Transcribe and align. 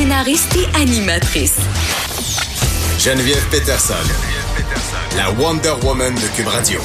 scénariste 0.00 0.56
et 0.56 0.80
animatrice. 0.80 1.56
Geneviève 2.98 3.46
Peterson, 3.50 3.92
la 5.14 5.30
Wonder 5.32 5.74
Woman 5.82 6.14
de 6.14 6.34
Cube 6.34 6.48
Radio. 6.48 6.80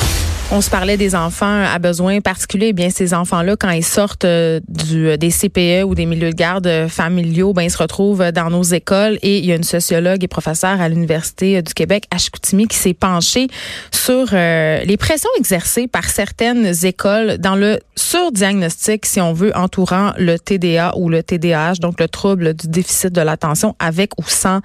On 0.51 0.61
se 0.61 0.69
parlait 0.69 0.95
des 0.95 1.15
enfants 1.15 1.63
à 1.65 1.79
besoins 1.79 2.21
particuliers. 2.21 2.67
Eh 2.67 2.73
bien, 2.73 2.91
ces 2.91 3.15
enfants-là, 3.15 3.55
quand 3.59 3.71
ils 3.71 3.83
sortent 3.83 4.25
euh, 4.25 4.59
du, 4.67 5.17
des 5.17 5.31
CPE 5.31 5.83
ou 5.83 5.95
des 5.95 6.05
milieux 6.05 6.29
de 6.29 6.35
garde 6.35 6.87
familiaux, 6.87 7.51
ben, 7.51 7.63
ils 7.63 7.71
se 7.71 7.79
retrouvent 7.79 8.31
dans 8.31 8.51
nos 8.51 8.61
écoles. 8.61 9.17
Et 9.23 9.39
il 9.39 9.45
y 9.45 9.51
a 9.51 9.55
une 9.55 9.63
sociologue 9.63 10.23
et 10.23 10.27
professeure 10.27 10.79
à 10.79 10.87
l'Université 10.87 11.63
du 11.63 11.73
Québec, 11.73 12.05
à 12.11 12.19
Chicoutimi, 12.19 12.67
qui 12.67 12.77
s'est 12.77 12.93
penchée 12.93 13.47
sur 13.91 14.27
euh, 14.33 14.83
les 14.83 14.97
pressions 14.97 15.31
exercées 15.39 15.87
par 15.87 16.05
certaines 16.05 16.73
écoles 16.85 17.39
dans 17.39 17.55
le 17.55 17.79
surdiagnostic, 17.95 19.07
si 19.07 19.19
on 19.19 19.33
veut, 19.33 19.51
entourant 19.57 20.11
le 20.19 20.37
TDA 20.37 20.95
ou 20.95 21.09
le 21.09 21.23
TDAH, 21.23 21.75
donc 21.81 21.99
le 21.99 22.07
trouble 22.07 22.53
du 22.53 22.67
déficit 22.67 23.11
de 23.11 23.21
l'attention 23.21 23.75
avec 23.79 24.11
ou 24.19 24.23
sans 24.27 24.59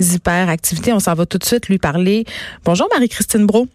hyperactivité. 0.00 0.94
On 0.94 1.00
s'en 1.00 1.12
va 1.12 1.26
tout 1.26 1.38
de 1.38 1.44
suite 1.44 1.68
lui 1.68 1.78
parler. 1.78 2.24
Bonjour 2.64 2.88
Marie-Christine 2.90 3.44
Brault. 3.44 3.68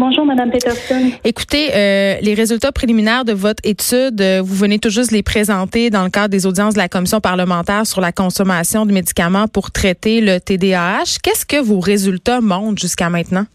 Bonjour, 0.00 0.24
Madame 0.24 0.52
Peterson. 0.52 1.10
Écoutez, 1.24 1.70
euh, 1.74 2.18
les 2.22 2.34
résultats 2.34 2.70
préliminaires 2.70 3.24
de 3.24 3.32
votre 3.32 3.60
étude, 3.64 4.20
euh, 4.20 4.40
vous 4.40 4.54
venez 4.54 4.78
tout 4.78 4.90
juste 4.90 5.10
les 5.10 5.24
présenter 5.24 5.90
dans 5.90 6.04
le 6.04 6.08
cadre 6.08 6.28
des 6.28 6.46
audiences 6.46 6.74
de 6.74 6.78
la 6.78 6.88
commission 6.88 7.20
parlementaire 7.20 7.84
sur 7.84 8.00
la 8.00 8.12
consommation 8.12 8.86
de 8.86 8.92
médicaments 8.92 9.48
pour 9.48 9.72
traiter 9.72 10.20
le 10.20 10.38
TDAH. 10.38 11.18
Qu'est-ce 11.20 11.44
que 11.44 11.60
vos 11.60 11.80
résultats 11.80 12.40
montrent 12.40 12.80
jusqu'à 12.80 13.10
maintenant? 13.10 13.46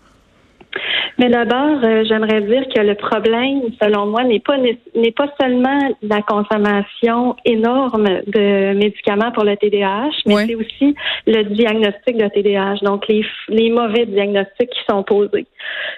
Mais 1.20 1.30
d'abord, 1.30 1.80
euh, 1.84 2.03
j'aimerais 2.08 2.41
dire 2.41 2.63
que 2.73 2.81
le 2.81 2.95
problème, 2.95 3.62
selon 3.81 4.08
moi, 4.08 4.23
n'est 4.23 4.40
pas 4.40 4.58
n'est 4.58 5.12
pas 5.12 5.27
seulement 5.39 5.80
la 6.02 6.22
consommation 6.22 7.36
énorme 7.45 8.08
de 8.27 8.73
médicaments 8.73 9.31
pour 9.31 9.44
le 9.44 9.55
TDAH, 9.55 10.09
mais 10.26 10.48
c'est 10.48 10.55
aussi 10.55 10.95
le 11.27 11.44
diagnostic 11.44 12.17
de 12.17 12.27
TDAH, 12.27 12.84
donc 12.84 13.08
les, 13.08 13.26
les 13.50 13.70
mauvais 13.70 14.05
diagnostics 14.05 14.70
qui 14.70 14.80
sont 14.89 15.03
posés. 15.03 15.45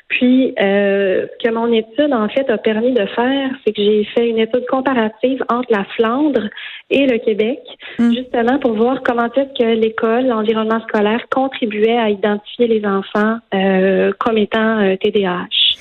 Puis, 0.07 0.53
euh, 0.61 1.25
ce 1.39 1.47
que 1.47 1.53
mon 1.53 1.71
étude, 1.71 2.13
en 2.13 2.29
fait, 2.29 2.49
a 2.49 2.57
permis 2.57 2.93
de 2.93 3.05
faire, 3.07 3.49
c'est 3.65 3.73
que 3.73 3.81
j'ai 3.81 4.03
fait 4.15 4.29
une 4.29 4.39
étude 4.39 4.65
comparative 4.67 5.43
entre 5.49 5.71
la 5.71 5.83
Flandre 5.95 6.41
et 6.89 7.07
le 7.07 7.17
Québec, 7.17 7.59
mm. 7.97 8.13
justement 8.13 8.59
pour 8.59 8.73
voir 8.73 9.01
comment 9.03 9.25
est-ce 9.25 9.57
que 9.57 9.79
l'école, 9.79 10.27
l'environnement 10.27 10.79
scolaire 10.87 11.25
contribuait 11.31 11.97
à 11.97 12.09
identifier 12.09 12.67
les 12.67 12.85
enfants 12.85 13.37
euh, 13.53 14.11
comme 14.19 14.37
étant 14.37 14.79
euh, 14.79 14.95
TDAH. 15.11 15.75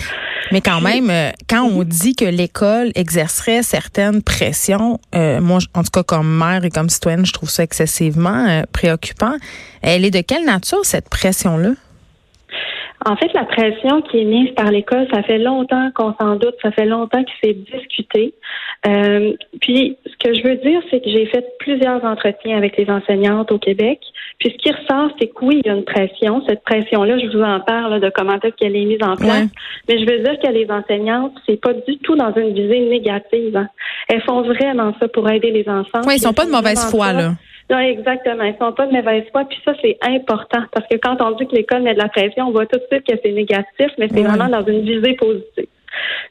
Mais 0.53 0.61
quand 0.61 0.81
même, 0.81 1.11
euh, 1.11 1.31
quand 1.49 1.65
on 1.65 1.83
dit 1.85 2.15
que 2.15 2.25
l'école 2.25 2.91
exercerait 2.95 3.63
certaines 3.63 4.23
pressions, 4.23 4.99
euh, 5.15 5.41
moi, 5.41 5.59
en 5.75 5.83
tout 5.83 5.91
cas 5.93 6.03
comme 6.03 6.29
mère 6.29 6.65
et 6.65 6.71
comme 6.71 6.89
citoyenne, 6.89 7.25
je 7.25 7.33
trouve 7.33 7.49
ça 7.49 7.63
excessivement 7.63 8.47
euh, 8.47 8.63
préoccupant. 8.73 9.35
Elle 9.83 10.05
est 10.05 10.11
de 10.11 10.21
quelle 10.21 10.45
nature 10.45 10.85
cette 10.85 11.09
pression-là? 11.09 11.71
En 13.07 13.17
fait, 13.17 13.31
la 13.35 13.45
pression 13.45 14.01
qui 14.03 14.21
est 14.21 14.25
mise 14.25 14.51
par 14.53 14.71
l'école, 14.71 15.07
ça 15.13 15.23
fait 15.23 15.39
longtemps 15.39 15.91
qu'on 15.95 16.15
s'en 16.19 16.37
doute, 16.37 16.55
ça 16.63 16.71
fait 16.71 16.87
longtemps 16.87 17.23
que 17.23 17.31
c'est 17.43 17.53
discuté. 17.53 18.33
Euh, 18.87 19.35
puis, 19.61 19.99
ce 20.07 20.17
que 20.17 20.35
je 20.35 20.43
veux 20.43 20.57
dire, 20.57 20.81
c'est 20.91 21.01
que 21.01 21.11
j'ai 21.11 21.27
fait 21.27 21.45
plusieurs 21.59 22.03
entretiens 22.05 22.57
avec 22.57 22.79
les 22.79 22.89
enseignantes 22.89 23.53
au 23.53 23.59
Québec. 23.59 24.01
Puis, 24.45 24.53
ce 24.53 24.59
qui 24.59 24.71
ressort, 24.71 25.11
c'est 25.19 25.29
que 25.29 25.43
oui, 25.43 25.63
il 25.65 25.67
y 25.67 25.71
a 25.71 25.75
une 25.75 25.85
pression. 25.85 26.43
Cette 26.47 26.63
pression-là, 26.65 27.19
je 27.19 27.35
vous 27.35 27.43
en 27.43 27.61
parle 27.61 27.99
de 27.99 28.11
comment 28.15 28.35
est-ce 28.35 28.55
qu'elle 28.57 28.77
est 28.77 28.85
mise 28.85 29.03
en 29.03 29.17
place. 29.17 29.49
Mais 29.89 29.99
je 29.99 30.05
veux 30.05 30.19
dire 30.19 30.39
que 30.39 30.51
les 30.53 30.71
enseignantes, 30.71 31.33
c'est 31.47 31.59
pas 31.59 31.73
du 31.73 31.97
tout 32.01 32.15
dans 32.15 32.31
une 32.35 32.53
visée 32.53 32.81
négative. 32.81 33.57
Hein. 33.57 33.69
Elles 34.07 34.21
font 34.21 34.43
vraiment 34.43 34.93
ça 35.01 35.09
pour 35.09 35.31
aider 35.31 35.51
les 35.51 35.67
enfants. 35.67 36.03
Oui, 36.07 36.17
ils 36.17 36.21
sont 36.21 36.35
pas 36.35 36.45
de 36.45 36.51
mauvaise 36.51 36.91
foi, 36.91 37.15
là. 37.15 37.31
Non, 37.71 37.79
exactement. 37.79 38.45
Ils 38.45 38.57
sont 38.61 38.73
pas 38.73 38.87
de 38.87 38.93
mauvaise 38.93 39.25
foi. 39.33 39.45
Puis 39.45 39.59
ça, 39.65 39.73
c'est 39.81 39.97
important 40.03 40.61
parce 40.73 40.87
que 40.89 40.97
quand 40.97 41.17
on 41.23 41.31
dit 41.37 41.47
que 41.47 41.57
l'école 41.57 41.81
met 41.81 41.95
de 41.95 42.01
la 42.01 42.11
pression, 42.11 42.49
on 42.49 42.51
voit 42.53 42.67
tout 42.67 42.79
de 42.79 42.85
suite 42.91 43.07
que 43.07 43.17
c'est 43.25 43.33
négatif, 43.33 43.89
mais 43.97 44.09
c'est 44.13 44.23
vraiment 44.23 44.49
dans 44.49 44.67
une 44.67 44.83
visée 44.83 45.15
positive. 45.15 45.69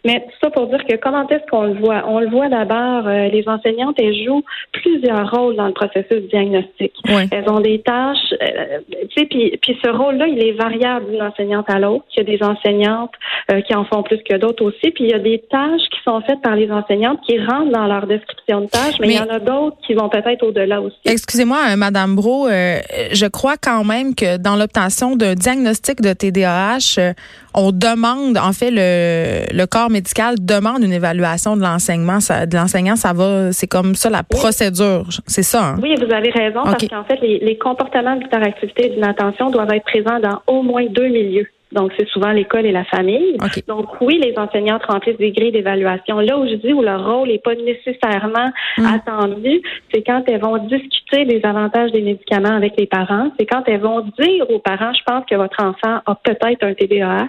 Mais 0.06 0.25
ça 0.41 0.50
pour 0.50 0.68
dire 0.68 0.84
que 0.85 0.96
comment 0.97 1.28
est-ce 1.29 1.50
qu'on 1.50 1.63
le 1.63 1.79
voit? 1.79 2.03
On 2.07 2.19
le 2.19 2.29
voit 2.29 2.50
d'abord, 2.50 3.07
euh, 3.07 3.29
les 3.29 3.47
enseignantes, 3.47 3.96
elles 3.97 4.25
jouent 4.25 4.44
plusieurs 4.74 5.31
rôles 5.31 5.56
dans 5.56 5.68
le 5.68 5.74
processus 5.74 6.28
diagnostique. 6.29 6.94
Elles 7.07 7.50
ont 7.50 7.62
des 7.62 7.79
tâches, 7.79 8.34
euh, 8.41 8.79
tu 8.90 9.07
sais, 9.18 9.25
puis, 9.25 9.57
puis 9.62 9.78
ce 9.84 9.90
rôle-là, 9.90 10.28
il 10.28 10.44
est 10.44 10.51
variable 10.51 11.09
d'une 11.09 11.22
enseignante 11.22 11.69
à 11.69 11.79
l'autre. 11.79 12.03
Il 12.16 12.18
y 12.18 12.22
a 12.22 12.38
des 12.38 12.44
enseignantes 12.44 13.13
euh, 13.51 13.62
qui 13.62 13.74
en 13.75 13.85
font 13.85 14.03
plus 14.03 14.19
que 14.29 14.35
d'autres 14.35 14.66
aussi, 14.66 14.91
puis 14.91 15.06
il 15.06 15.12
y 15.12 15.13
a 15.13 15.19
des 15.19 15.41
tâches 15.50 15.88
qui 15.91 16.00
sont 16.03 16.22
faites 16.22 16.41
par 16.41 16.56
les 16.56 16.69
enseignantes 16.69 17.19
qui 17.25 17.40
rentrent 17.40 17.72
dans 17.72 17.88
leur 17.88 18.06
description 18.06 18.62
de 18.62 18.68
tâches, 18.68 19.00
mais, 19.00 19.07
il 19.07 19.13
y 19.13 19.19
en 19.19 19.30
a 19.30 19.40
d'autres 19.40 19.78
qui 19.88 19.94
vont 19.94 20.09
peut-être 20.09 20.44
au-delà 20.44 20.81
aussi. 20.81 20.97
Excusez-moi, 21.06 21.78
Madame 21.78 22.16
Bro, 22.16 22.50
je 22.50 23.28
crois 23.28 23.56
quand 23.57 23.84
même 23.84 24.16
que 24.16 24.38
dans 24.38 24.56
l'obtention 24.56 25.16
d'un 25.16 25.35
diagnostic 25.35 26.01
de 26.01 26.13
TDAH, 26.13 27.13
on 27.53 27.71
demande, 27.71 28.37
en 28.37 28.53
fait, 28.53 28.71
le, 28.71 29.55
le 29.55 29.65
corps 29.65 29.89
médical 29.89 30.35
demande 30.39 30.83
une 30.83 30.93
évaluation 30.93 31.55
de 31.55 31.61
l'enseignement, 31.61 32.17
de 32.17 32.55
l'enseignant, 32.55 32.95
ça 32.95 33.13
va, 33.13 33.51
c'est 33.51 33.67
comme 33.67 33.95
ça 33.95 34.09
la 34.09 34.23
procédure, 34.23 35.05
c'est 35.27 35.43
ça. 35.43 35.63
Hein? 35.63 35.79
Oui, 35.81 35.95
vous 35.95 36.11
avez 36.13 36.29
raison 36.31 36.61
parce 36.63 36.87
qu'en 36.87 37.03
fait, 37.03 37.19
les, 37.21 37.39
les 37.39 37.57
comportements 37.57 38.15
d'hyperactivité 38.15 38.87
et 38.87 38.89
d'inattention 38.95 39.49
doivent 39.49 39.71
être 39.73 39.85
présents 39.85 40.19
dans 40.19 40.41
au 40.47 40.61
moins 40.63 40.85
deux 40.89 41.07
milieux. 41.07 41.47
Donc, 41.73 41.91
c'est 41.97 42.07
souvent 42.09 42.31
l'école 42.31 42.66
et 42.66 42.72
la 42.72 42.85
famille. 42.85 43.38
Donc, 43.67 44.01
oui, 44.01 44.19
les 44.23 44.38
enseignantes 44.38 44.84
remplissent 44.85 45.17
des 45.17 45.31
grilles 45.31 45.51
d'évaluation. 45.51 46.19
Là 46.19 46.38
où 46.38 46.47
je 46.47 46.56
dis 46.56 46.73
où 46.73 46.81
leur 46.81 47.06
rôle 47.06 47.29
n'est 47.29 47.39
pas 47.39 47.56
nécessairement 47.56 48.51
mm. 48.78 48.85
attendu, 48.85 49.61
c'est 49.94 50.03
quand 50.03 50.23
elles 50.28 50.41
vont 50.41 50.57
discuter 50.57 51.25
des 51.25 51.41
avantages 51.44 51.91
des 51.91 52.01
médicaments 52.01 52.56
avec 52.56 52.73
les 52.78 52.88
parents. 52.88 53.31
C'est 53.39 53.45
quand 53.45 53.63
elles 53.67 53.81
vont 53.81 54.01
dire 54.19 54.50
aux 54.50 54.59
parents, 54.59 54.94
je 54.94 55.03
pense 55.06 55.25
que 55.25 55.35
votre 55.35 55.62
enfant 55.62 56.01
a 56.06 56.16
peut-être 56.16 56.63
un 56.63 56.73
TDAH. 56.73 57.28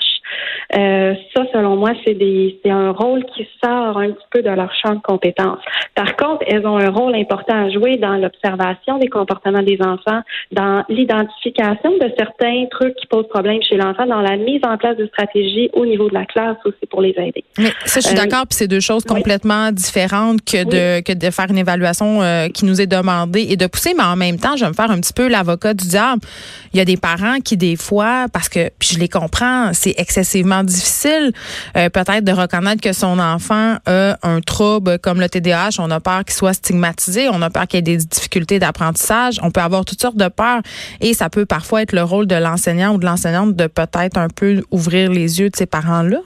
Euh, 0.77 1.15
ça, 1.35 1.43
selon 1.53 1.77
moi, 1.77 1.91
c'est 2.05 2.15
des, 2.15 2.59
c'est 2.63 2.71
un 2.71 2.91
rôle 2.91 3.25
qui 3.37 3.47
sort 3.63 3.99
un 3.99 4.11
petit 4.11 4.27
peu 4.31 4.43
de 4.43 4.51
leur 4.51 4.73
champ 4.75 4.95
de 4.95 5.01
compétences. 5.01 5.61
Par 5.95 6.17
contre, 6.17 6.45
elles 6.47 6.67
ont 6.67 6.79
un 6.79 6.91
rôle 6.91 7.15
important 7.15 7.67
à 7.67 7.71
jouer 7.71 7.97
dans 7.97 8.17
l'observation 8.17 8.99
des 8.99 9.09
comportements 9.09 9.63
des 9.63 9.79
enfants, 9.81 10.23
dans 10.53 10.85
l'identification 10.89 11.99
de 11.99 12.11
certains 12.19 12.67
trucs 12.71 12.97
qui 12.97 13.07
posent 13.07 13.29
problème 13.29 13.63
chez 13.63 13.77
l'enfant, 13.77 14.07
dans 14.07 14.21
la 14.21 14.34
mise 14.37 14.61
en 14.65 14.77
place 14.77 14.97
de 14.97 15.07
stratégies 15.07 15.71
au 15.73 15.87
niveau 15.87 16.09
de 16.09 16.15
la 16.15 16.25
classe 16.25 16.57
aussi 16.65 16.87
pour 16.91 17.01
les 17.01 17.15
aider. 17.17 17.45
Mais 17.59 17.73
ça, 17.85 18.01
je 18.01 18.07
suis 18.07 18.17
euh, 18.17 18.21
d'accord, 18.21 18.47
puis 18.47 18.57
c'est 18.57 18.69
deux 18.69 18.81
choses 18.81 19.05
complètement 19.05 19.73
différentes 19.73 20.45
que 20.45 20.65
de 20.65 21.03
que 21.03 21.13
de 21.13 21.31
faire 21.31 21.47
une 21.51 21.59
évaluation 21.59 22.23
euh, 22.23 22.49
qui 22.49 22.65
nous 22.65 22.81
est 22.81 22.87
demandée 22.87 23.47
et 23.49 23.57
de 23.57 23.67
pousser, 23.67 23.95
mais 23.97 24.05
en 24.05 24.17
même 24.17 24.39
temps, 24.39 24.57
je 24.57 24.65
vais 24.65 24.71
me 24.71 24.75
faire 24.75 24.91
un 24.91 25.01
petit 25.01 25.13
peu 25.13 25.29
l'avocat 25.29 25.75
du 25.75 25.87
diable. 25.87 26.23
Il 26.73 26.79
y 26.79 26.81
a 26.81 26.85
des 26.85 26.97
parents 26.97 27.39
qui 27.45 27.57
des 27.57 27.77
fois, 27.77 28.27
parce 28.33 28.49
que 28.49 28.71
puis 28.79 28.91
je 28.95 28.99
les 28.99 29.09
comprends, 29.09 29.73
c'est 29.73 29.95
excessivement 29.99 30.65
difficile 30.65 31.33
euh, 31.77 31.89
peut-être 31.89 32.25
de 32.25 32.33
reconnaître 32.33 32.81
que 32.81 32.93
son 32.93 33.19
enfant 33.19 33.77
a 33.87 34.17
un 34.23 34.41
trouble 34.41 34.99
comme 34.99 35.21
le 35.21 35.29
TDAH. 35.29 35.77
On 35.79 35.91
a 35.91 36.01
peur 36.01 36.25
qu'il 36.25 36.35
soit 36.35 36.55
stigmatisé, 36.55 37.29
on 37.31 37.43
a 37.43 37.51
peur 37.51 37.67
qu'il 37.67 37.79
y 37.79 37.79
ait 37.79 37.97
des 37.97 38.05
difficultés 38.05 38.59
d'apprentissage. 38.59 39.39
On 39.43 39.51
peut 39.51 39.61
avoir 39.61 39.85
toutes 39.85 40.01
sortes 40.01 40.17
de 40.17 40.29
peurs 40.29 40.61
et 41.01 41.15
ça 41.15 41.31
peut 41.31 41.47
parfois 41.47 41.83
être 41.83 41.93
le 41.93 42.03
rôle 42.03 42.27
de 42.27 42.37
l'enseignant 42.37 42.95
ou 42.95 42.99
de 42.99 43.07
l'enseignante 43.07 43.55
de 43.55 43.67
peut-être 43.67 44.17
un 44.25 44.29
peu 44.29 44.63
ouvrir 44.71 45.11
les 45.11 45.41
yeux 45.41 45.51
de 45.51 45.57
ces 45.57 45.67
parents-là? 45.67 46.19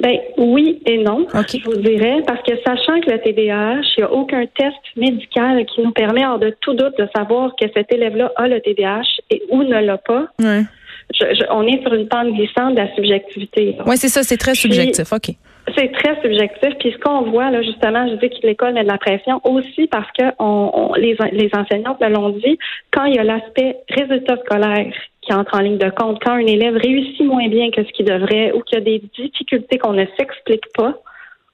Ben 0.00 0.18
oui 0.36 0.82
et 0.84 0.98
non, 0.98 1.26
je 1.32 1.64
vous 1.64 1.76
dirais, 1.76 2.18
parce 2.26 2.42
que 2.42 2.52
sachant 2.66 3.00
que 3.00 3.10
le 3.10 3.18
TDAH, 3.18 3.80
il 3.96 4.00
n'y 4.00 4.02
a 4.04 4.12
aucun 4.12 4.44
test 4.46 4.76
médical 4.94 5.64
qui 5.64 5.80
nous 5.80 5.92
permet 5.92 6.26
hors 6.26 6.38
de 6.38 6.54
tout 6.60 6.74
doute 6.74 6.98
de 6.98 7.08
savoir 7.16 7.52
que 7.58 7.66
cet 7.74 7.90
élève-là 7.92 8.30
a 8.36 8.46
le 8.46 8.60
TDAH 8.60 9.06
et 9.30 9.42
ou 9.50 9.62
ne 9.62 9.80
l'a 9.80 9.96
pas. 9.96 10.26
on 10.38 11.62
est 11.62 11.82
sur 11.82 11.94
une 11.94 12.08
pente 12.08 12.34
glissante 12.34 12.74
de 12.74 12.80
la 12.80 12.94
subjectivité. 12.94 13.76
Oui, 13.86 13.96
c'est 13.96 14.08
ça, 14.08 14.22
c'est 14.22 14.36
très 14.36 14.54
subjectif. 14.54 15.10
OK. 15.12 15.34
C'est 15.76 15.90
très 15.92 16.20
subjectif. 16.22 16.74
Puis 16.78 16.92
ce 16.92 16.98
qu'on 16.98 17.22
voit, 17.22 17.50
là, 17.50 17.62
justement, 17.62 18.06
je 18.06 18.14
dis 18.16 18.28
que 18.28 18.46
l'école 18.46 18.74
met 18.74 18.82
de 18.82 18.88
la 18.88 18.98
pression 18.98 19.40
aussi 19.44 19.86
parce 19.86 20.10
que 20.12 20.24
on, 20.38 20.92
les, 20.96 21.16
les 21.32 21.50
enseignantes 21.54 22.00
l'ont 22.02 22.30
dit, 22.30 22.58
quand 22.92 23.04
il 23.04 23.14
y 23.14 23.18
a 23.18 23.24
l'aspect 23.24 23.78
résultat 23.88 24.36
scolaire 24.44 24.92
qui 25.26 25.34
entre 25.34 25.56
en 25.56 25.60
ligne 25.60 25.78
de 25.78 25.90
compte, 25.90 26.18
quand 26.24 26.32
un 26.32 26.46
élève 26.46 26.74
réussit 26.76 27.26
moins 27.26 27.48
bien 27.48 27.70
que 27.70 27.84
ce 27.84 27.92
qu'il 27.92 28.06
devrait 28.06 28.52
ou 28.52 28.62
qu'il 28.62 28.78
y 28.78 28.80
a 28.80 28.84
des 28.84 29.02
difficultés 29.18 29.78
qu'on 29.78 29.92
ne 29.92 30.04
s'explique 30.16 30.64
pas, 30.74 30.94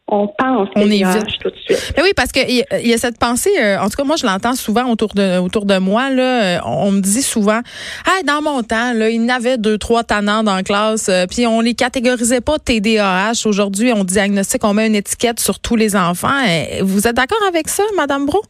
on 0.08 0.26
pense 0.26 0.68
on 0.76 0.90
est 0.90 1.02
tout 1.40 1.48
de 1.48 1.56
suite. 1.56 1.94
oui, 2.02 2.10
parce 2.14 2.32
qu'il 2.32 2.50
y, 2.50 2.62
y, 2.82 2.92
a 2.92 2.98
cette 2.98 3.18
pensée, 3.18 3.50
euh, 3.58 3.78
en 3.78 3.88
tout 3.88 3.96
cas, 3.96 4.04
moi, 4.04 4.16
je 4.16 4.26
l'entends 4.26 4.54
souvent 4.54 4.90
autour 4.90 5.14
de, 5.14 5.38
autour 5.38 5.64
de 5.64 5.78
moi. 5.78 6.10
Là, 6.10 6.42
euh, 6.42 6.58
on, 6.66 6.90
me 6.90 7.00
dit 7.00 7.22
souvent, 7.22 7.60
ah, 8.06 8.22
dans 8.26 8.42
mon 8.42 8.62
temps, 8.62 8.92
là, 8.92 9.08
il 9.08 9.24
y 9.24 9.30
avait 9.30 9.56
deux, 9.56 9.78
trois 9.78 10.04
tannants 10.04 10.42
dans 10.42 10.56
la 10.56 10.62
classe, 10.62 11.08
euh, 11.08 11.24
puis 11.26 11.46
on 11.46 11.60
les 11.60 11.74
catégorisait 11.74 12.42
pas 12.42 12.58
TDAH. 12.58 13.46
Aujourd'hui, 13.46 13.92
on 13.94 14.04
diagnostique, 14.04 14.64
on 14.64 14.74
met 14.74 14.86
une 14.86 14.96
étiquette 14.96 15.40
sur 15.40 15.60
tous 15.60 15.76
les 15.76 15.96
enfants. 15.96 16.28
vous 16.82 17.06
êtes 17.08 17.16
d'accord 17.16 17.42
avec 17.48 17.68
ça, 17.68 17.84
Madame 17.96 18.26
Bro? 18.26 18.42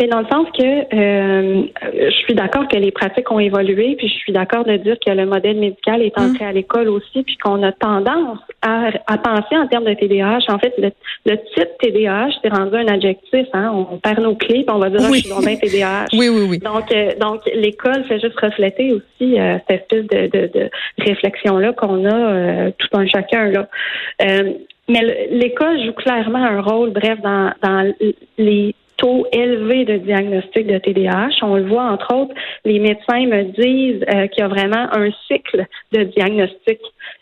Mais 0.00 0.06
dans 0.06 0.20
le 0.20 0.26
sens 0.32 0.46
que 0.58 0.62
euh, 0.64 1.62
je 1.92 2.16
suis 2.24 2.32
d'accord 2.32 2.66
que 2.68 2.76
les 2.76 2.90
pratiques 2.90 3.30
ont 3.30 3.38
évolué, 3.38 3.96
puis 3.98 4.08
je 4.08 4.14
suis 4.14 4.32
d'accord 4.32 4.64
de 4.64 4.78
dire 4.78 4.96
que 5.04 5.12
le 5.12 5.26
modèle 5.26 5.58
médical 5.58 6.00
est 6.00 6.18
entré 6.18 6.46
mm. 6.46 6.48
à 6.48 6.52
l'école 6.52 6.88
aussi, 6.88 7.22
puis 7.22 7.36
qu'on 7.36 7.62
a 7.62 7.70
tendance 7.72 8.38
à, 8.62 8.88
à, 9.06 9.18
penser 9.18 9.58
en 9.58 9.66
termes 9.66 9.84
de 9.84 9.92
TDAH. 9.92 10.46
En 10.48 10.58
fait, 10.58 10.72
le, 10.78 10.90
le 11.26 11.36
titre 11.54 11.76
TDAH, 11.80 12.30
c'est 12.42 12.48
rendu 12.48 12.76
un 12.76 12.88
adjectif. 12.88 13.46
Hein? 13.52 13.86
On 13.90 13.98
perd 13.98 14.20
nos 14.20 14.36
clés, 14.36 14.64
puis 14.64 14.74
on 14.74 14.78
va 14.78 14.88
dire 14.88 15.00
oui. 15.10 15.22
ah, 15.30 15.38
je 15.42 15.48
suis 15.48 15.58
TDAH. 15.58 16.06
oui, 16.14 16.30
oui, 16.30 16.46
oui. 16.48 16.58
Donc, 16.60 16.90
euh, 16.92 17.10
donc 17.20 17.42
l'école 17.54 18.02
fait 18.04 18.20
juste 18.20 18.40
refléter 18.40 18.94
aussi 18.94 19.38
euh, 19.38 19.58
cette 19.68 19.82
espèce 19.82 20.06
de, 20.06 20.28
de, 20.28 20.46
de 20.46 20.70
réflexion-là 20.98 21.74
qu'on 21.74 22.06
a 22.06 22.14
euh, 22.14 22.70
tout 22.78 22.88
un 22.94 23.06
chacun. 23.06 23.50
là. 23.50 23.68
mais 24.88 25.28
l'école 25.30 25.84
joue 25.84 25.92
clairement 25.92 26.42
un 26.42 26.62
rôle, 26.62 26.88
bref, 26.90 27.20
dans, 27.20 27.52
dans 27.62 27.92
les 28.38 28.74
taux 29.00 29.26
élevés 29.32 29.84
de 29.84 29.96
diagnostic 29.96 30.66
de 30.66 30.78
TDAH. 30.78 31.42
On 31.42 31.56
le 31.56 31.66
voit, 31.66 31.84
entre 31.84 32.14
autres, 32.14 32.34
les 32.64 32.78
médecins 32.78 33.26
me 33.26 33.44
disent 33.44 34.04
euh, 34.14 34.26
qu'il 34.28 34.42
y 34.42 34.44
a 34.44 34.48
vraiment 34.48 34.86
un 34.92 35.08
cycle 35.26 35.64
de 35.92 36.04
diagnostic. 36.04 36.78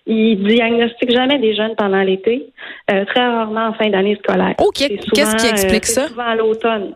Ils 0.07 0.43
diagnostiquent 0.43 1.13
jamais 1.13 1.39
des 1.39 1.55
jeunes 1.55 1.77
pendant 1.77 2.03
l'été, 2.03 2.47
euh, 2.91 3.05
très 3.05 3.27
rarement 3.27 3.69
en 3.69 3.73
fin 3.75 3.89
d'année 3.89 4.19
scolaire. 4.23 4.55
OK. 4.59 4.89
Qu'est-ce 5.15 5.37
qui 5.37 5.47
explique 5.47 5.85
euh, 5.85 6.03
ça? 6.03 6.09
souvent 6.09 6.27
à 6.27 6.35
l'automne. 6.35 6.95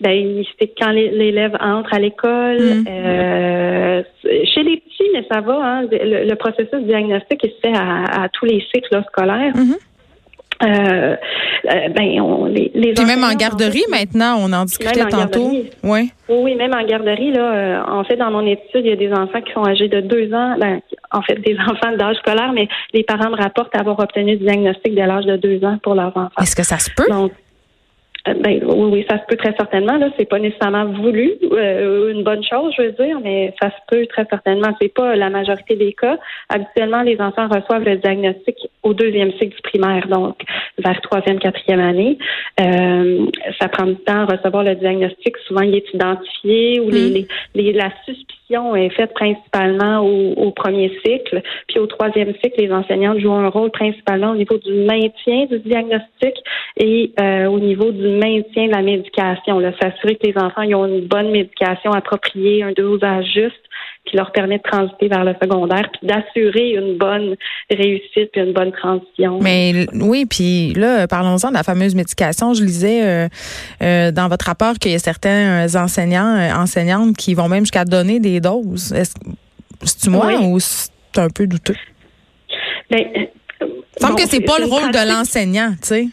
Ben, 0.00 0.42
c'est 0.58 0.72
quand 0.76 0.90
l'élève 0.90 1.56
entre 1.60 1.94
à 1.94 1.98
l'école. 2.00 2.58
Hmm. 2.58 2.84
chez 4.24 4.62
les 4.64 4.78
petits, 4.78 5.10
mais 5.12 5.24
ça 5.30 5.40
va. 5.40 5.54
Hein, 5.62 5.86
le, 5.90 6.34
processus 6.34 6.82
diagnostique 6.82 7.40
il 7.44 7.50
se 7.50 7.60
fait 7.60 7.76
à, 7.76 8.28
tous 8.32 8.46
les 8.46 8.64
cycles 8.74 9.00
scolaires. 9.08 9.54
Mm-hmm. 9.54 9.78
Euh, 10.62 11.16
euh, 11.64 11.88
ben, 11.88 12.20
on, 12.20 12.46
les, 12.46 12.70
les 12.74 12.92
Puis 12.94 13.04
même 13.04 13.24
en 13.24 13.34
garderie 13.34 13.84
maintenant, 13.90 14.36
on 14.38 14.52
en 14.52 14.64
discutait 14.64 15.04
tantôt. 15.06 15.50
Oui. 15.82 16.10
Oui, 16.28 16.54
même 16.54 16.72
en 16.74 16.84
garderie, 16.84 17.32
là, 17.32 17.52
euh, 17.52 17.82
en 17.86 18.04
fait, 18.04 18.16
dans 18.16 18.30
mon 18.30 18.46
étude, 18.46 18.84
il 18.84 18.86
y 18.86 18.92
a 18.92 18.96
des 18.96 19.12
enfants 19.12 19.40
qui 19.40 19.52
sont 19.52 19.64
âgés 19.64 19.88
de 19.88 20.00
deux 20.00 20.32
ans, 20.32 20.56
ben, 20.58 20.80
en 21.10 21.22
fait, 21.22 21.34
des 21.36 21.56
enfants 21.68 21.96
d'âge 21.96 22.16
scolaire, 22.16 22.52
mais 22.54 22.68
les 22.92 23.02
parents 23.02 23.30
me 23.30 23.36
rapportent 23.36 23.74
avoir 23.76 23.98
obtenu 23.98 24.32
le 24.32 24.38
diagnostic 24.38 24.94
dès 24.94 25.06
l'âge 25.06 25.26
de 25.26 25.36
deux 25.36 25.64
ans 25.64 25.78
pour 25.82 25.94
leurs 25.94 26.16
enfants. 26.16 26.30
Est-ce 26.40 26.56
que 26.56 26.64
ça 26.64 26.78
se 26.78 26.90
peut? 26.96 27.06
Ben 28.24 28.62
oui, 28.64 28.88
oui, 28.92 29.06
ça 29.10 29.18
se 29.18 29.24
peut 29.26 29.36
très 29.36 29.52
certainement. 29.56 29.96
Là, 29.96 30.08
c'est 30.16 30.28
pas 30.28 30.38
nécessairement 30.38 30.86
voulu, 30.86 31.32
euh, 31.50 32.12
une 32.12 32.22
bonne 32.22 32.44
chose, 32.44 32.72
je 32.78 32.82
veux 32.82 32.92
dire, 32.92 33.18
mais 33.20 33.52
ça 33.60 33.70
se 33.70 33.76
peut 33.88 34.06
très 34.06 34.24
certainement. 34.26 34.68
C'est 34.80 34.94
pas 34.94 35.16
la 35.16 35.28
majorité 35.28 35.74
des 35.74 35.92
cas. 35.92 36.18
Habituellement, 36.48 37.02
les 37.02 37.20
enfants 37.20 37.48
reçoivent 37.48 37.84
le 37.84 37.96
diagnostic 37.96 38.56
au 38.84 38.94
deuxième 38.94 39.32
cycle 39.32 39.56
du 39.56 39.62
primaire, 39.62 40.06
donc 40.06 40.36
vers 40.78 41.00
troisième, 41.00 41.40
quatrième 41.40 41.80
année. 41.80 42.18
Euh, 42.60 43.26
ça 43.60 43.68
prend 43.68 43.86
du 43.86 43.96
temps 43.96 44.20
à 44.20 44.26
recevoir 44.26 44.62
le 44.62 44.76
diagnostic. 44.76 45.36
Souvent, 45.48 45.62
il 45.62 45.74
est 45.74 45.92
identifié 45.92 46.78
ou 46.80 46.90
les, 46.90 47.22
mm. 47.22 47.26
les, 47.56 47.72
la 47.72 47.90
suspicion 48.04 48.76
est 48.76 48.90
faite 48.90 49.14
principalement 49.14 50.00
au, 50.00 50.32
au, 50.34 50.50
premier 50.52 50.92
cycle. 51.04 51.42
Puis 51.68 51.78
au 51.78 51.86
troisième 51.86 52.34
cycle, 52.42 52.60
les 52.60 52.72
enseignants 52.72 53.18
jouent 53.18 53.32
un 53.32 53.48
rôle 53.48 53.70
principalement 53.70 54.30
au 54.30 54.36
niveau 54.36 54.58
du 54.58 54.72
maintien 54.74 55.46
du 55.46 55.58
diagnostic 55.60 56.34
et 56.76 57.12
euh, 57.20 57.46
au 57.46 57.58
niveau 57.58 57.90
du 57.90 58.11
maintien 58.18 58.66
de 58.66 58.72
la 58.72 58.82
médication, 58.82 59.60
s'assurer 59.80 60.16
que 60.16 60.26
les 60.26 60.36
enfants 60.36 60.62
ont 60.62 60.86
une 60.86 61.06
bonne 61.06 61.30
médication 61.30 61.92
appropriée, 61.92 62.62
un 62.62 62.72
dosage 62.72 63.26
juste 63.34 63.62
qui 64.04 64.16
leur 64.16 64.32
permet 64.32 64.58
de 64.58 64.62
transiter 64.62 65.08
vers 65.08 65.24
le 65.24 65.34
secondaire, 65.40 65.88
puis 65.92 66.08
d'assurer 66.08 66.70
une 66.72 66.98
bonne 66.98 67.36
réussite 67.70 68.30
puis 68.32 68.40
une 68.40 68.52
bonne 68.52 68.72
transition. 68.72 69.38
Mais 69.40 69.86
oui, 69.94 70.26
puis 70.26 70.72
là, 70.74 71.06
parlons-en 71.06 71.50
de 71.50 71.54
la 71.54 71.62
fameuse 71.62 71.94
médication. 71.94 72.52
Je 72.54 72.64
lisais 72.64 73.04
euh, 73.04 73.28
euh, 73.82 74.10
dans 74.10 74.28
votre 74.28 74.46
rapport 74.46 74.74
qu'il 74.74 74.92
y 74.92 74.94
a 74.94 74.98
certains 74.98 75.74
enseignants, 75.76 76.36
euh, 76.36 76.52
enseignantes 76.54 77.16
qui 77.16 77.34
vont 77.34 77.48
même 77.48 77.60
jusqu'à 77.60 77.84
donner 77.84 78.18
des 78.18 78.40
doses. 78.40 78.92
Est-ce 78.92 79.14
c'est 79.84 80.10
moi 80.10 80.32
ou 80.40 80.60
c'est 80.60 80.90
un 81.16 81.28
peu 81.28 81.46
douteux? 81.46 81.76
Ben, 82.90 83.00
il 83.16 83.68
semble 84.00 84.16
que 84.16 84.28
c'est 84.28 84.40
pas 84.40 84.58
le 84.58 84.66
rôle 84.66 84.90
de 84.90 85.08
l'enseignant, 85.08 85.70
tu 85.72 85.88
sais. 85.88 86.06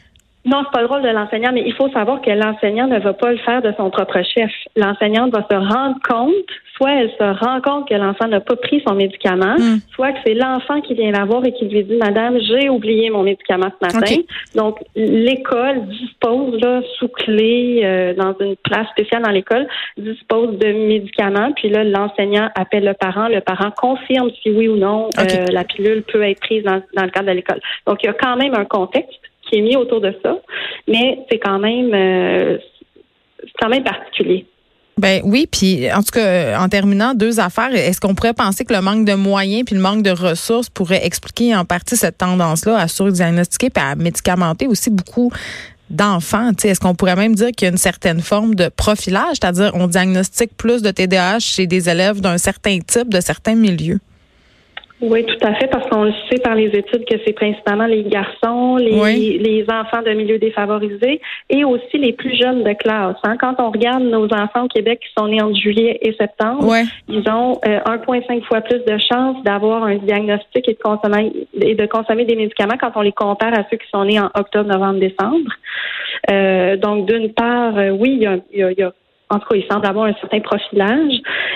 Non, 0.45 0.63
c'est 0.63 0.71
pas 0.71 0.81
le 0.81 0.87
rôle 0.87 1.01
de 1.01 1.09
l'enseignant, 1.09 1.51
mais 1.53 1.63
il 1.65 1.73
faut 1.73 1.89
savoir 1.89 2.21
que 2.21 2.29
l'enseignant 2.29 2.87
ne 2.87 2.97
va 2.99 3.13
pas 3.13 3.31
le 3.31 3.37
faire 3.39 3.61
de 3.61 3.73
son 3.75 3.89
propre 3.89 4.21
chef. 4.23 4.49
L'enseignante 4.77 5.33
va 5.33 5.45
se 5.51 5.55
rendre 5.55 5.97
compte, 6.07 6.33
soit 6.77 6.91
elle 6.91 7.11
se 7.11 7.43
rend 7.43 7.59
compte 7.59 7.89
que 7.89 7.93
l'enfant 7.95 8.27
n'a 8.27 8.39
pas 8.39 8.55
pris 8.55 8.81
son 8.87 8.95
médicament, 8.95 9.55
hmm. 9.57 9.79
soit 9.93 10.13
que 10.13 10.19
c'est 10.25 10.33
l'enfant 10.35 10.79
qui 10.79 10.93
vient 10.93 11.11
la 11.11 11.25
voir 11.25 11.43
et 11.45 11.51
qui 11.51 11.65
lui 11.65 11.83
dit, 11.83 11.97
Madame, 11.97 12.37
j'ai 12.39 12.69
oublié 12.69 13.09
mon 13.09 13.23
médicament 13.23 13.69
ce 13.81 13.85
matin. 13.85 14.15
Donc, 14.55 14.79
l'école 14.95 15.85
dispose, 15.87 16.57
là, 16.61 16.81
sous 16.97 17.09
clé, 17.09 17.81
euh, 17.83 18.13
dans 18.13 18.33
une 18.39 18.55
place 18.63 18.87
spéciale 18.91 19.23
dans 19.23 19.31
l'école, 19.31 19.67
dispose 19.97 20.57
de 20.57 20.71
médicaments. 20.71 21.51
Puis 21.51 21.67
là, 21.67 21.83
l'enseignant 21.83 22.49
appelle 22.55 22.85
le 22.85 22.93
parent. 22.93 23.27
Le 23.27 23.41
parent 23.41 23.71
confirme 23.71 24.29
si 24.41 24.51
oui 24.51 24.69
ou 24.69 24.77
non 24.77 25.09
euh, 25.19 25.45
la 25.51 25.65
pilule 25.65 26.03
peut 26.03 26.23
être 26.23 26.39
prise 26.39 26.63
dans, 26.63 26.81
dans 26.95 27.03
le 27.03 27.09
cadre 27.09 27.27
de 27.27 27.33
l'école. 27.33 27.59
Donc, 27.85 28.01
il 28.03 28.05
y 28.05 28.09
a 28.09 28.13
quand 28.13 28.37
même 28.37 28.55
un 28.55 28.65
contexte 28.65 29.19
qui 29.49 29.57
est 29.57 29.61
mis 29.61 29.75
autour 29.75 30.01
de 30.01 30.13
ça, 30.23 30.37
mais 30.87 31.19
c'est 31.29 31.39
quand 31.39 31.59
même 31.59 31.93
euh, 31.93 32.57
quand 33.59 33.69
même 33.69 33.83
particulier. 33.83 34.45
Ben 34.97 35.21
oui, 35.23 35.47
puis 35.49 35.89
en 35.93 36.03
tout 36.03 36.11
cas, 36.11 36.59
en 36.59 36.67
terminant, 36.67 37.13
deux 37.13 37.39
affaires. 37.39 37.73
Est-ce 37.73 38.01
qu'on 38.01 38.15
pourrait 38.15 38.33
penser 38.33 38.65
que 38.65 38.73
le 38.73 38.81
manque 38.81 39.05
de 39.05 39.13
moyens 39.13 39.63
puis 39.65 39.75
le 39.75 39.81
manque 39.81 40.03
de 40.03 40.09
ressources 40.09 40.69
pourrait 40.69 41.05
expliquer 41.05 41.55
en 41.55 41.63
partie 41.63 41.95
cette 41.95 42.17
tendance-là 42.17 42.77
à 42.77 42.89
surdiagnostiquer 42.89 43.69
et 43.73 43.79
à 43.79 43.95
médicamenter 43.95 44.67
aussi 44.67 44.89
beaucoup 44.89 45.31
d'enfants? 45.89 46.51
Est-ce 46.61 46.81
qu'on 46.81 46.95
pourrait 46.95 47.15
même 47.15 47.33
dire 47.33 47.51
qu'il 47.55 47.67
y 47.67 47.69
a 47.69 47.71
une 47.71 47.77
certaine 47.77 48.19
forme 48.19 48.55
de 48.55 48.67
profilage, 48.67 49.37
c'est-à-dire 49.41 49.71
on 49.73 49.87
diagnostique 49.87 50.57
plus 50.57 50.81
de 50.81 50.91
TDAH 50.91 51.39
chez 51.39 51.65
des 51.65 51.89
élèves 51.89 52.19
d'un 52.19 52.37
certain 52.37 52.79
type, 52.79 53.07
de 53.07 53.21
certains 53.21 53.55
milieux? 53.55 53.99
Oui, 55.01 55.25
tout 55.25 55.47
à 55.47 55.53
fait, 55.53 55.67
parce 55.67 55.87
qu'on 55.89 56.03
le 56.03 56.13
sait 56.29 56.39
par 56.43 56.55
les 56.55 56.67
études 56.67 57.05
que 57.05 57.15
c'est 57.25 57.31
principalement 57.31 57.85
les 57.85 58.03
garçons, 58.03 58.75
les, 58.75 59.37
les 59.37 59.65
enfants 59.69 60.01
de 60.01 60.11
milieux 60.11 60.39
défavorisés 60.39 61.21
et 61.49 61.63
aussi 61.63 61.97
les 61.97 62.11
plus 62.11 62.35
jeunes 62.35 62.63
de 62.63 62.73
classe. 62.73 63.15
Hein. 63.23 63.37
Quand 63.39 63.55
on 63.59 63.71
regarde 63.71 64.03
nos 64.03 64.25
enfants 64.25 64.65
au 64.65 64.67
Québec 64.67 64.99
qui 64.99 65.13
sont 65.17 65.29
nés 65.29 65.41
en 65.41 65.53
juillet 65.53 65.99
et 66.01 66.13
septembre, 66.19 66.73
ils 67.07 67.29
ont 67.29 67.59
1,5 67.63 67.65
euh, 67.65 68.41
fois 68.41 68.59
plus 68.59 68.79
de 68.79 68.97
chances 68.97 69.41
d'avoir 69.43 69.83
un 69.83 69.95
diagnostic 69.95 70.67
et 70.67 70.73
de 70.73 70.79
consommer 70.79 71.31
et 71.61 71.75
de 71.75 71.85
consommer 71.85 72.25
des 72.25 72.35
médicaments 72.35 72.77
quand 72.79 72.91
on 72.95 73.01
les 73.01 73.13
compare 73.13 73.57
à 73.57 73.63
ceux 73.71 73.77
qui 73.77 73.87
sont 73.89 74.03
nés 74.03 74.19
en 74.19 74.29
octobre, 74.35 74.69
novembre, 74.69 74.99
décembre. 74.99 75.51
Euh, 76.29 76.75
donc, 76.75 77.05
d'une 77.05 77.31
part, 77.31 77.77
euh, 77.77 77.91
oui, 77.91 78.17
il 78.17 78.23
y 78.23 78.25
a, 78.25 78.37
il 78.53 78.75
y 78.77 78.83
a 78.83 78.91
en 79.29 79.39
tout 79.39 79.47
cas, 79.49 79.55
il 79.55 79.65
semble 79.71 79.85
avoir 79.85 80.05
un 80.05 80.13
certain 80.13 80.39
profilage. 80.39 81.13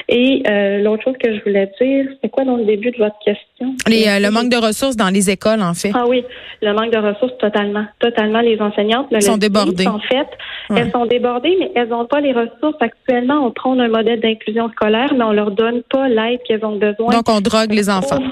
Et 0.07 0.43
euh, 0.47 0.79
l'autre 0.83 1.03
chose 1.03 1.15
que 1.19 1.35
je 1.35 1.43
voulais 1.43 1.71
dire, 1.81 2.05
c'est 2.21 2.29
quoi 2.29 2.43
dans 2.43 2.57
le 2.57 2.65
début 2.65 2.91
de 2.91 2.97
votre 2.97 3.17
question? 3.25 3.75
Les, 3.87 4.07
euh, 4.07 4.19
le 4.19 4.29
manque 4.29 4.49
de 4.49 4.57
ressources 4.57 4.95
dans 4.95 5.09
les 5.09 5.29
écoles, 5.31 5.61
en 5.61 5.73
fait. 5.73 5.91
Ah 5.93 6.05
oui, 6.07 6.23
le 6.61 6.73
manque 6.73 6.91
de 6.91 6.99
ressources, 6.99 7.37
totalement. 7.39 7.85
Totalement, 7.99 8.41
les 8.41 8.59
enseignantes 8.59 9.07
elles 9.11 9.23
sont 9.23 9.37
débordées. 9.37 9.87
En 9.87 9.99
fait, 9.99 10.27
elles 10.69 10.91
sont 10.91 11.05
débordées, 11.05 11.55
mais 11.59 11.71
elles 11.75 11.89
n'ont 11.89 12.05
pas 12.05 12.21
les 12.21 12.33
ressources. 12.33 12.77
Actuellement, 12.79 13.45
on 13.45 13.51
prend 13.51 13.77
un 13.79 13.87
modèle 13.87 14.19
d'inclusion 14.19 14.69
scolaire, 14.69 15.13
mais 15.15 15.23
on 15.23 15.33
leur 15.33 15.51
donne 15.51 15.81
pas 15.83 16.07
l'aide 16.07 16.41
qu'elles 16.47 16.65
ont 16.65 16.77
besoin. 16.77 17.09
Donc, 17.09 17.27
on 17.27 17.41
drogue 17.41 17.71
les 17.71 17.89
enfants. 17.89 18.23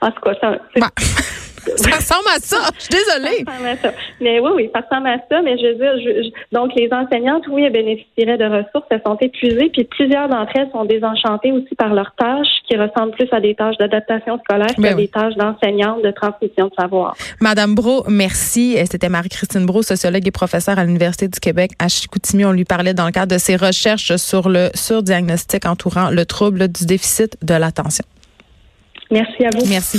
en 0.00 0.10
tout 0.10 0.20
cas, 0.22 0.34
ça, 0.40 0.58
bah. 0.76 0.88
Ça 1.76 1.96
ressemble 1.96 2.28
à 2.34 2.38
ça. 2.40 2.70
Je 2.76 2.82
suis 2.82 2.90
désolée. 2.90 3.44
Ça 3.44 3.52
ressemble 3.52 3.68
à 3.68 3.76
ça. 3.76 3.92
Mais 4.20 4.40
oui, 4.40 4.50
oui, 4.54 4.70
ça 4.74 4.80
ressemble 4.80 5.08
à 5.08 5.18
ça. 5.30 5.42
Mais 5.42 5.56
je 5.58 5.66
veux 5.66 5.74
dire, 5.74 6.32
donc 6.52 6.70
les 6.76 6.88
enseignantes, 6.92 7.44
oui, 7.48 7.64
elles 7.64 7.72
bénéficieraient 7.72 8.38
de 8.38 8.44
ressources. 8.44 8.86
Elles 8.90 9.02
sont 9.06 9.16
épuisées. 9.20 9.70
Puis 9.72 9.84
plusieurs 9.84 10.28
d'entre 10.28 10.52
elles 10.56 10.70
sont 10.72 10.84
désenchantées 10.84 11.52
aussi 11.52 11.74
par 11.76 11.94
leurs 11.94 12.14
tâches 12.16 12.46
qui 12.68 12.76
ressemblent 12.76 13.12
plus 13.12 13.28
à 13.32 13.40
des 13.40 13.54
tâches 13.54 13.76
d'adaptation 13.78 14.38
scolaire 14.38 14.74
qu'à 14.80 14.94
des 14.94 15.08
tâches 15.08 15.34
d'enseignante, 15.36 16.02
de 16.02 16.10
transmission 16.10 16.66
de 16.68 16.74
savoir. 16.78 17.16
Madame 17.40 17.74
Bro, 17.74 18.04
merci. 18.08 18.76
C'était 18.90 19.08
Marie-Christine 19.08 19.66
Bro, 19.66 19.82
sociologue 19.82 20.26
et 20.26 20.30
professeure 20.30 20.78
à 20.78 20.84
l'Université 20.84 21.28
du 21.28 21.40
Québec 21.40 21.72
à 21.78 21.88
Chicoutimi. 21.88 22.44
On 22.44 22.52
lui 22.52 22.64
parlait 22.64 22.94
dans 22.94 23.06
le 23.06 23.12
cadre 23.12 23.32
de 23.32 23.38
ses 23.38 23.56
recherches 23.56 24.16
sur 24.16 24.48
le 24.48 24.68
surdiagnostic 24.74 25.66
entourant 25.66 26.10
le 26.10 26.24
trouble 26.24 26.68
du 26.68 26.86
déficit 26.86 27.36
de 27.42 27.54
l'attention. 27.54 28.04
Merci 29.10 29.44
à 29.44 29.50
vous. 29.54 29.66
Merci. 29.68 29.98